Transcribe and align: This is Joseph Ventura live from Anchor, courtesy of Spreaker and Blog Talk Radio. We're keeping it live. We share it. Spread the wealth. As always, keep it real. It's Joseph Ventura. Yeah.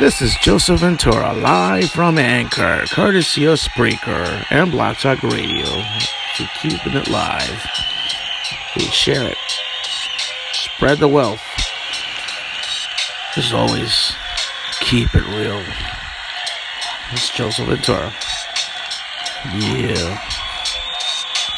This 0.00 0.20
is 0.20 0.34
Joseph 0.34 0.80
Ventura 0.80 1.32
live 1.32 1.88
from 1.88 2.18
Anchor, 2.18 2.82
courtesy 2.90 3.44
of 3.44 3.60
Spreaker 3.60 4.44
and 4.50 4.72
Blog 4.72 4.96
Talk 4.96 5.22
Radio. 5.22 5.66
We're 5.68 6.48
keeping 6.60 6.94
it 6.94 7.08
live. 7.08 7.64
We 8.74 8.82
share 8.86 9.28
it. 9.28 9.38
Spread 10.52 10.98
the 10.98 11.06
wealth. 11.06 11.40
As 13.36 13.52
always, 13.52 14.12
keep 14.80 15.14
it 15.14 15.26
real. 15.28 15.62
It's 17.12 17.30
Joseph 17.30 17.68
Ventura. 17.68 18.12
Yeah. 19.54 20.18